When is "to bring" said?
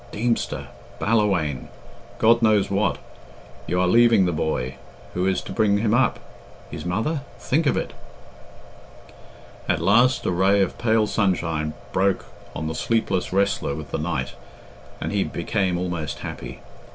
5.43-5.77